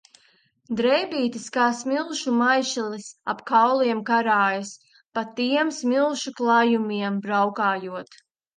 Drēbītes 0.77 1.43
kā 1.57 1.65
smilšu 1.81 2.33
maišelis 2.37 3.05
ap 3.35 3.45
kauliem 3.53 4.01
karājas, 4.09 4.73
pa 5.19 5.27
tiem 5.39 5.73
smilšu 5.83 6.37
klajumiem 6.43 7.25
braukājot. 7.29 8.23